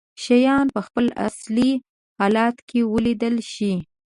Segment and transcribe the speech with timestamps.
[0.23, 1.71] شيان په خپل اصلي
[2.19, 3.73] حالت کې ولیدلی شي.